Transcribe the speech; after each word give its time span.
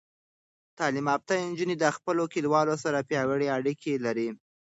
تعلیم 0.77 1.07
یافته 1.11 1.33
نجونې 1.49 1.75
د 1.77 1.85
خپلو 1.97 2.23
کلیوالو 2.33 2.75
سره 2.83 3.05
پیاوړې 3.09 3.47
اړیکې 3.57 3.93
لري. 4.05 4.27